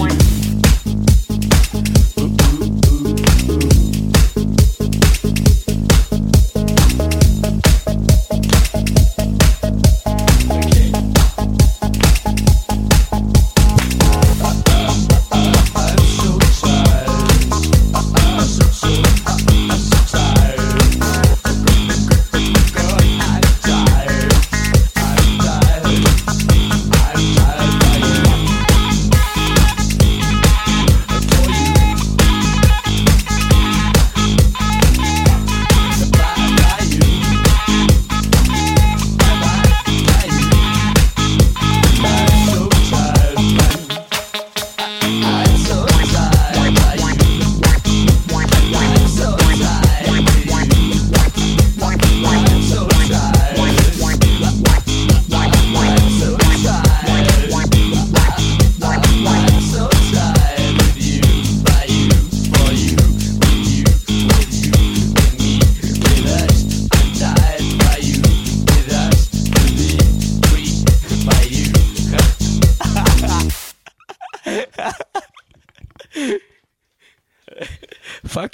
[0.00, 0.69] Money.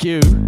[0.06, 0.45] you.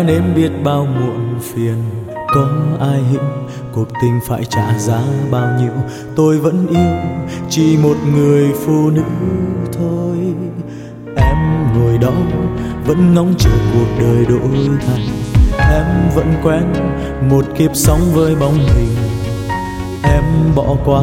[0.00, 1.74] Đã nếm biết bao muộn phiền.
[2.34, 2.48] Có
[2.80, 3.20] ai hiểu
[3.72, 5.72] cuộc tình phải trả giá bao nhiêu?
[6.16, 6.96] Tôi vẫn yêu
[7.50, 9.02] chỉ một người phụ nữ
[9.72, 10.16] thôi.
[11.16, 11.36] Em
[11.74, 12.12] ngồi đó
[12.86, 15.08] vẫn ngóng chờ cuộc đời đổi thay.
[15.58, 16.62] Em vẫn quen
[17.30, 18.96] một kiếp sống với bóng hình.
[20.02, 20.24] Em
[20.56, 21.02] bỏ qua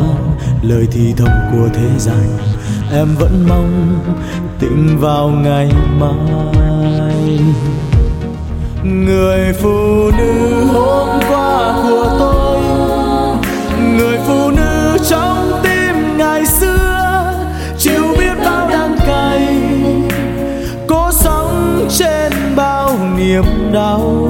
[0.61, 2.37] lời thì thầm của thế gian.
[2.91, 3.99] Em vẫn mong
[4.59, 7.39] tỉnh vào ngày mai
[8.83, 12.59] người phụ nữ hôm qua của tôi.
[13.97, 17.33] Người phụ nữ trong tim ngày xưa,
[17.77, 19.47] chịu biết bao đắng cay.
[20.87, 24.29] Cố sống trên bao niềm đau,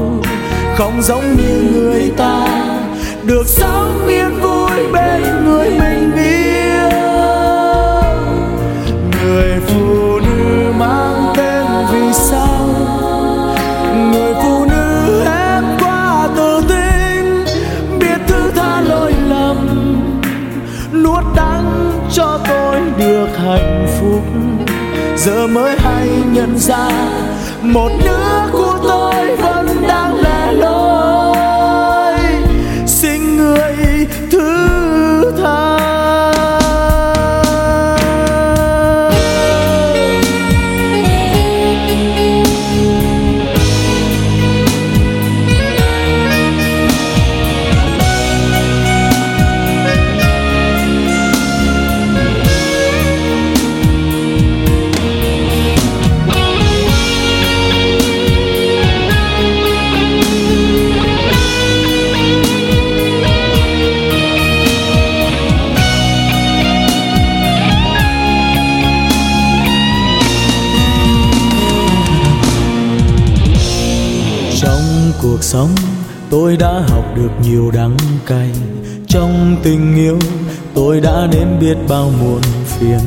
[0.75, 2.47] không giống như người ta.
[3.23, 5.46] Được sống yên vui bên
[25.27, 26.89] giờ mới hay nhận ra
[27.61, 30.86] một nửa của tôi vẫn đang lẻ loi
[75.21, 75.69] cuộc sống,
[76.29, 78.49] tôi đã học được nhiều đắng cay.
[79.07, 80.19] Trong tình yêu,
[80.73, 82.99] tôi đã nếm biết bao muộn phiền.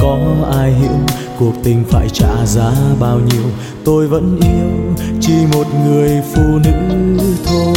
[0.00, 0.18] Có
[0.58, 0.98] ai hiểu
[1.38, 3.42] cuộc tình phải trả giá bao nhiêu?
[3.84, 7.74] Tôi vẫn yêu chỉ một người phụ nữ thôi.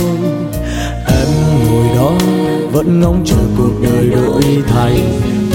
[1.08, 1.28] Em
[1.68, 2.12] ngồi đó
[2.72, 5.02] vẫn ngóng chờ cuộc đời đổi thay.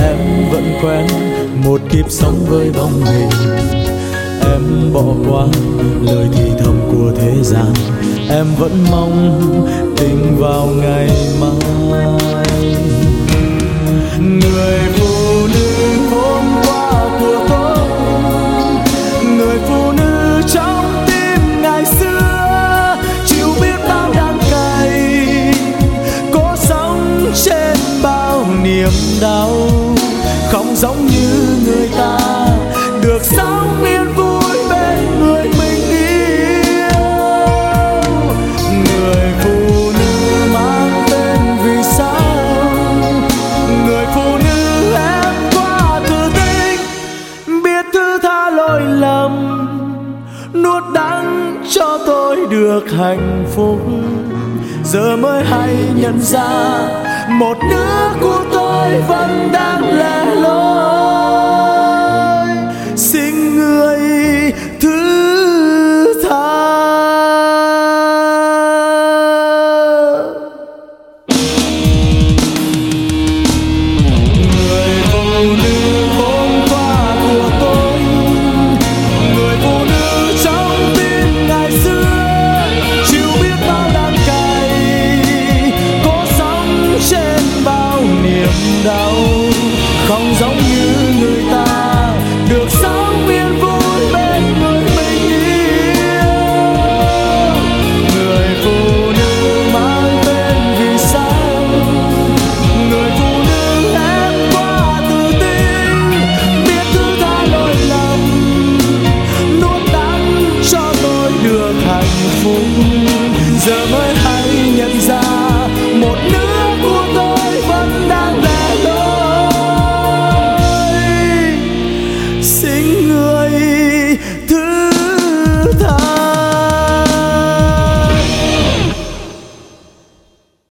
[0.03, 1.07] Em vẫn quen
[1.65, 3.31] một kiếp sống với bóng hình.
[4.41, 5.47] Em bỏ qua
[6.03, 7.73] lời thì thầm của thế gian
[8.31, 9.67] em vẫn mong
[9.97, 11.11] tình vào ngày
[11.41, 12.75] mai.
[14.21, 17.79] Người phụ nữ hôm qua của tôi,
[19.37, 25.15] người phụ nữ trong tim ngày xưa, chịu biết bao đắng cay
[26.33, 29.51] cố sống trên bao niềm đau,
[30.51, 31.28] không giống như
[52.99, 53.79] hạnh phúc.
[54.85, 56.79] Giờ mới hay nhận ra
[57.29, 60.78] một đứa của tôi vẫn đang lẻ loi.